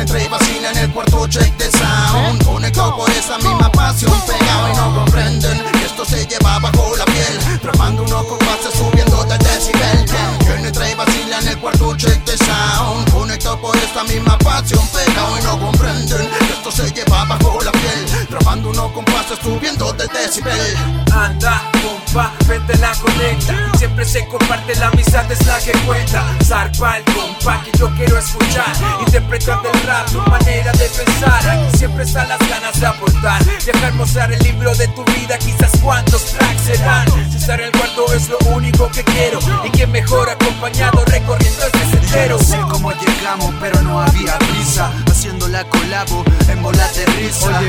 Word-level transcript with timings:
entra 0.00 0.22
y 0.22 0.28
vacila 0.28 0.70
en 0.70 0.78
el 0.78 0.90
cuarto 0.90 1.26
check 1.28 1.56
de 1.56 1.70
sound. 1.70 2.44
Conectado 2.44 2.96
por 2.96 3.10
esa 3.10 3.36
misma 3.38 3.70
pasión 3.70 4.12
Pegado 4.26 4.68
y 4.68 4.76
no 4.76 4.94
comprenden 4.94 5.62
que 5.72 5.84
esto 5.84 6.04
se 6.04 6.26
lleva 6.26 6.58
bajo 6.58 6.96
la 6.96 7.04
piel. 7.04 7.60
Tramando 7.60 8.02
unos 8.02 8.24
compases 8.24 8.72
subiendo 8.74 9.24
del 9.24 9.38
decibel. 9.38 10.06
Quien 10.40 10.64
entra 10.64 10.90
y 10.90 10.94
vacila 10.94 11.38
en 11.40 11.48
el 11.48 11.58
cuarto 11.58 11.96
check 11.96 12.24
de 12.24 12.36
sound. 12.38 13.10
Conectado 13.12 13.60
por 13.60 13.76
esta 13.76 14.04
misma 14.04 14.38
pasión 14.38 14.86
Pegado 14.88 15.38
y 15.38 15.42
no 15.42 15.60
comprenden 15.60 16.28
que 16.28 16.52
esto 16.52 16.70
se 16.72 16.90
lleva 16.92 17.24
bajo 17.24 17.60
la 17.62 17.72
piel. 17.72 18.26
Tramando 18.28 18.70
unos 18.70 18.92
compases 18.92 19.38
subiendo 19.42 19.92
del 19.92 20.08
decibel. 20.08 20.76
Anda, 21.12 21.62
compa, 22.10 22.32
vente 22.46 22.76
la 22.78 22.92
conecta. 22.92 23.78
Siempre 23.78 24.04
se 24.04 24.26
comparte 24.26 24.74
la 24.76 24.88
amistad, 24.88 25.30
es 25.30 25.46
la 25.46 25.58
que 25.58 25.72
cuenta. 25.86 26.24
Zarpa 26.44 26.98
el 26.98 27.04
compa 27.04 27.62
que 27.64 27.78
yo 27.78 27.90
quiero 27.94 28.18
escuchar. 28.18 28.72
Interpretando 29.00 29.70
el 29.72 29.82
rap, 29.82 30.10
tu 30.10 30.20
manera 30.22 30.72
de 30.72 30.88
pensar. 30.88 31.48
Aquí 31.48 31.78
siempre 31.78 32.04
están 32.04 32.28
las 32.28 32.38
ganas 32.38 32.78
de 32.78 32.86
aportar. 32.86 33.44
Dejar 33.64 33.94
mostrar 33.94 34.32
el 34.32 34.42
libro 34.42 34.74
de 34.74 34.88
tu 34.88 35.04
vida, 35.04 35.38
quizás 35.38 35.72
cuántos 35.82 36.24
tracks 36.26 36.62
serán. 36.62 37.06
Si 37.30 37.36
estar 37.36 37.60
en 37.60 37.66
el 37.66 37.72
cuarto 37.72 38.12
es 38.14 38.28
lo 38.28 38.38
único 38.54 38.90
que 38.90 39.04
quiero. 39.04 39.38
Y 39.64 39.70
que 39.70 39.86
mejor 39.86 40.28
acompañado 40.28 41.04
recorriendo 41.06 41.64
este 41.64 41.90
sendero 41.90 42.38
sé 42.38 42.58
cómo 42.70 42.92
llegamos, 42.92 43.54
pero 43.60 43.80
no 43.82 44.00
había 44.00 44.38
prisa. 44.38 44.90
Haciendo 45.10 45.48
la 45.48 45.64
colabo 45.64 46.24
en 46.48 46.62
bola 46.62 46.88
de 46.92 47.06
risa. 47.06 47.60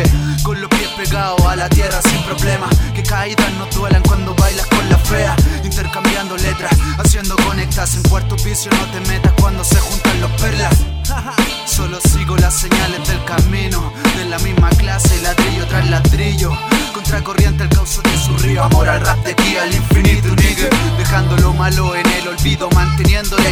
Con 0.44 0.60
los 0.60 0.70
pies 0.70 0.81
pegados 1.04 1.42
a 1.46 1.56
la 1.56 1.70
tierra 1.70 2.00
sin 2.02 2.22
problema. 2.24 2.68
Que 2.94 3.04
caídas 3.04 3.52
no 3.54 3.66
duelan 3.68 4.02
cuando 4.04 4.36
bailas 4.36 4.68
con 4.68 4.88
la 4.90 4.98
fea. 4.98 5.36
Intercambiando 5.64 6.38
letras, 6.38 6.72
haciendo 6.98 7.36
conectas. 7.48 7.96
En 7.96 8.04
cuarto 8.04 8.36
vicio 8.36 8.72
no 8.72 8.86
te 8.92 9.00
metas 9.10 9.34
cuando 9.40 9.64
se 9.64 9.80
juntan 9.80 10.22
los 10.22 10.32
perlas. 10.42 10.76
Solo 11.66 12.00
sigo 12.02 12.36
las 12.38 12.54
señales 12.54 13.08
del 13.08 13.24
camino. 13.26 13.94
De 14.18 14.26
la 14.26 14.38
misma 14.40 14.70
clase, 14.70 15.22
ladrillo 15.22 15.66
tras 15.68 15.90
ladrillo 15.90 16.41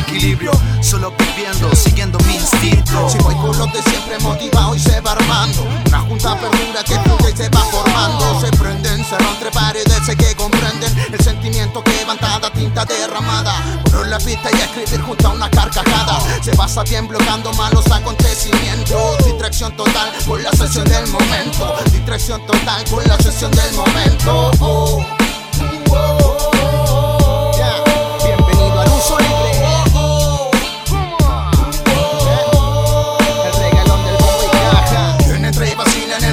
equilibrio 0.10 0.52
Solo 0.82 1.14
viviendo, 1.18 1.76
siguiendo 1.76 2.18
mi 2.26 2.36
instinto. 2.36 3.10
Si 3.10 3.18
voy 3.20 3.36
con 3.36 3.58
los 3.58 3.72
de 3.74 3.82
siempre 3.84 4.18
motivado 4.20 4.74
y 4.74 4.80
se 4.80 5.00
va 5.02 5.12
armando 5.12 5.68
Una 5.88 6.00
junta 6.00 6.36
perdura 6.40 6.84
que 6.84 6.98
fluye 7.00 7.32
y 7.34 7.38
se 7.38 7.50
va 7.50 7.60
formando. 7.66 8.40
Se 8.42 8.52
prenden, 8.58 9.04
se 9.06 9.16
entre 9.16 9.52
paredes, 9.52 10.06
sé 10.06 10.16
que 10.16 10.36
comprenden 10.36 10.92
El 11.12 11.20
sentimiento 11.22 11.84
que 11.84 11.92
levantada, 11.92 12.52
tinta 12.52 12.86
derramada. 12.86 13.54
Por 13.92 14.08
la 14.08 14.18
pista 14.18 14.50
y 14.52 14.56
escribir 14.56 15.02
junto 15.02 15.28
a 15.28 15.32
una 15.32 15.50
carcajada. 15.50 16.20
Se 16.42 16.56
pasa 16.56 16.84
bien 16.84 17.08
bloqueando 17.08 17.54
malos 17.54 17.86
acontecimientos. 17.92 19.18
Distracción 19.26 19.76
total 19.76 20.12
con 20.26 20.42
la 20.42 20.52
sesión 20.52 20.86
del 20.86 21.08
momento. 21.08 21.76
Distracción 21.92 22.46
total 22.46 22.84
con 22.90 23.04
la 23.08 23.18
sesión 23.18 23.52
del 23.52 23.74
momento. 23.74 24.52
Oh. 24.60 25.19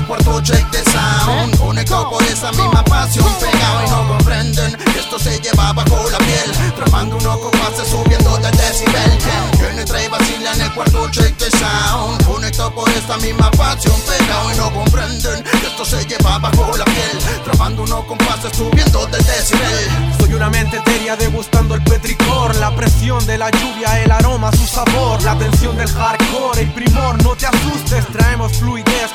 En 0.07 0.13
el 0.13 0.23
cuarto 0.23 0.41
check 0.43 0.71
de 0.71 0.91
sound 0.91 1.59
Conectado 1.59 2.11
por 2.11 2.23
esa 2.25 2.51
misma 2.53 2.85
pasión 2.85 3.27
Pegado 3.41 3.85
y 3.87 3.91
no 3.91 4.09
comprenden 4.09 4.77
que 4.77 5.01
esto 5.01 5.19
se 5.19 5.39
lleva 5.41 5.73
bajo 5.73 6.11
la 6.11 6.19
piel. 6.19 6.73
Tramando 6.75 7.17
unos 7.17 7.39
compases 7.39 7.89
subiendo 7.89 8.37
del 8.39 8.57
decibel. 8.57 9.19
Quien 9.59 9.79
entra 9.79 10.03
y 10.03 10.09
vacila 10.09 10.53
en 10.55 10.61
el 10.63 10.73
cuarto 10.73 11.11
check 11.11 11.37
de 11.39 11.51
sound. 11.59 12.25
Conectado 12.25 12.75
por 12.75 12.89
esta 12.91 13.17
misma 13.19 13.51
pasión 13.53 13.95
Pegado 14.03 14.53
y 14.53 14.57
no 14.57 14.73
comprenden 14.73 15.43
que 15.43 15.67
esto 15.67 15.85
se 15.85 16.05
lleva 16.07 16.39
bajo 16.39 16.77
la 16.77 16.85
piel. 16.85 17.19
Tramando 17.45 17.83
unos 17.83 18.05
compases 18.05 18.57
subiendo 18.57 19.07
del 19.07 19.25
decibel. 19.25 20.15
Soy 20.19 20.35
una 20.35 20.51
mente 20.51 20.77
etérea 20.77 21.17
degustando 21.17 21.75
el 21.75 21.83
petricor. 21.83 22.55
La 22.57 22.75
presión 22.75 23.25
de 23.27 23.39
la 23.39 23.51
lluvia, 23.51 24.03
el 24.03 24.11
aroma, 24.11 24.51
su 24.53 24.67
sabor. 24.67 25.23
La 25.23 25.37
tensión 25.39 25.77
del 25.77 25.89
hardcore, 25.89 26.63
el 26.63 26.73
primor, 26.73 27.23
no 27.23 27.35
te 27.37 27.47
asustes. 27.47 28.07
Traemos 28.09 28.53
fluidez, 28.59 29.13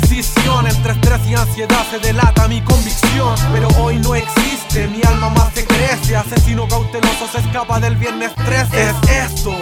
precisión 0.00 0.66
Entre 0.66 0.92
estrés 0.92 1.20
y 1.26 1.34
ansiedad 1.34 1.86
se 1.90 1.98
delata 1.98 2.48
mi 2.48 2.60
convicción 2.60 3.34
Pero 3.52 3.68
hoy 3.78 3.96
no 3.98 4.14
existe, 4.14 4.86
mi 4.88 5.00
alma 5.06 5.30
más 5.30 5.52
se 5.54 5.64
crece 5.64 6.16
Asesino 6.16 6.68
cauteloso 6.68 7.26
se 7.30 7.38
escapa 7.38 7.80
del 7.80 7.96
viernes 7.96 8.34
13 8.34 8.90
Es 8.90 9.32
esto 9.32 9.56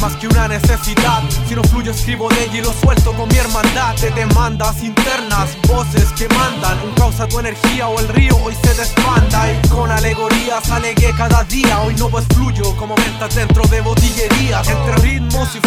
más 0.00 0.16
que 0.16 0.28
una 0.28 0.48
necesidad. 0.48 1.22
Si 1.46 1.54
no 1.54 1.62
fluyo, 1.62 1.90
escribo 1.90 2.30
de 2.30 2.44
ella 2.44 2.58
y 2.58 2.62
lo 2.62 2.72
suelto 2.72 3.12
con 3.12 3.28
mi 3.28 3.36
hermandad. 3.36 3.94
De 3.96 4.10
demandas 4.10 4.82
internas, 4.82 5.50
voces 5.68 6.10
que 6.16 6.26
mandan. 6.28 6.78
Un 6.82 6.94
causa 6.94 7.28
tu 7.28 7.38
energía 7.38 7.86
o 7.86 8.00
el 8.00 8.08
río 8.08 8.34
hoy 8.42 8.56
se 8.62 8.74
desbanda. 8.74 9.52
Y 9.52 9.68
con 9.68 9.90
alegorías 9.90 10.70
alegué 10.70 11.12
cada 11.18 11.44
día. 11.44 11.80
Hoy 11.80 11.94
no 11.96 12.08
pues 12.08 12.24
fluyo 12.34 12.74
como 12.76 12.94
ventas 12.94 13.34
dentro 13.34 13.62
de 13.68 13.82
botillerías. 13.82 14.66
Entre 14.68 14.94
ritmos 14.96 15.54
y 15.54 15.60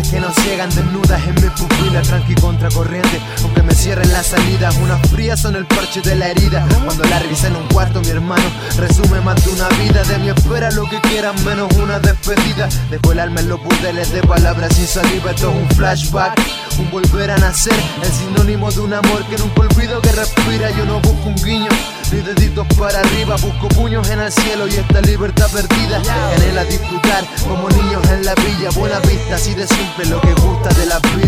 Luces 0.00 0.12
que 0.12 0.20
nos 0.20 0.34
ciegan 0.36 0.70
desnudas 0.70 1.09
en 1.30 1.42
mi 1.42 1.50
pupila, 1.50 2.02
tranqui 2.02 2.34
contracorriente, 2.34 3.20
aunque 3.42 3.62
me 3.62 3.74
cierren 3.74 4.12
las 4.12 4.26
salidas. 4.26 4.76
Unas 4.78 5.00
frías 5.08 5.40
son 5.40 5.56
el 5.56 5.66
parche 5.66 6.00
de 6.02 6.14
la 6.16 6.28
herida. 6.28 6.66
Cuando 6.84 7.04
la 7.04 7.18
revisa 7.18 7.48
en 7.48 7.56
un 7.56 7.66
cuarto, 7.68 8.00
mi 8.00 8.08
hermano 8.08 8.44
resume 8.76 9.20
más 9.20 9.42
de 9.44 9.50
una 9.50 9.68
vida. 9.80 10.02
De 10.04 10.18
mi 10.18 10.28
espera 10.28 10.70
lo 10.70 10.88
que 10.88 11.00
quieran, 11.00 11.34
menos 11.44 11.72
una 11.74 11.98
despedida. 11.98 12.68
Dejo 12.90 13.12
el 13.12 13.20
alma 13.20 13.40
en 13.40 13.48
los 13.48 13.62
burdeles 13.62 14.12
de 14.12 14.22
palabras 14.22 14.74
sin 14.74 14.86
saliva. 14.86 15.30
Esto 15.30 15.50
es 15.50 15.56
un 15.56 15.68
flashback, 15.76 16.40
un 16.78 16.90
volver 16.90 17.30
a 17.30 17.38
nacer. 17.38 17.80
El 18.02 18.12
sinónimo 18.12 18.70
de 18.70 18.80
un 18.80 18.94
amor 18.94 19.24
que 19.26 19.38
nunca 19.38 19.60
olvido 19.62 20.00
que 20.00 20.12
respira. 20.12 20.70
Yo 20.70 20.84
no 20.84 21.00
busco 21.00 21.28
un 21.28 21.36
guiño. 21.36 21.70
Ni 22.12 22.20
deditos 22.22 22.66
para 22.76 22.98
arriba, 22.98 23.36
busco 23.36 23.68
puños 23.68 24.08
en 24.10 24.20
el 24.20 24.32
cielo 24.32 24.66
y 24.66 24.74
esta 24.74 25.00
libertad 25.02 25.48
perdida. 25.52 26.02
Anhela 26.34 26.64
disfrutar 26.64 27.24
como 27.46 27.68
niños 27.70 28.02
en 28.10 28.24
la 28.24 28.34
villa. 28.34 28.70
Buena 28.74 28.98
vista, 29.00 29.36
así 29.36 29.54
de 29.54 29.66
simple 29.66 30.06
lo 30.06 30.20
que 30.20 30.32
gusta 30.34 30.70
de 30.70 30.86
la 30.86 30.98
vida. 30.98 31.19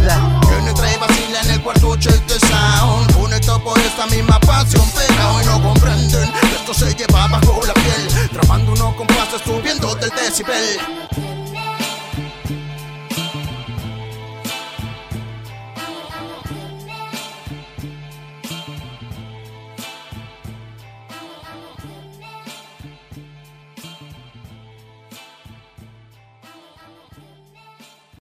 Decibel 10.32 11.11